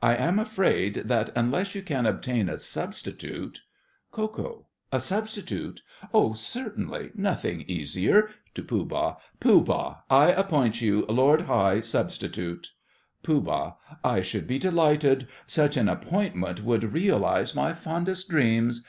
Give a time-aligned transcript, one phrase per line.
[0.00, 3.62] I am afraid that, unless you can obtain a substitute——
[4.12, 4.66] KO.
[4.92, 5.82] A substitute?
[6.14, 8.28] Oh, certainly—nothing easier.
[8.54, 12.70] (To Pooh Bah.) Pooh Bah, I appoint you Lord High Substitute.
[13.24, 13.76] POOH.
[14.04, 15.26] I should be delighted.
[15.48, 18.84] Such an appointment would realize my fondest dreams.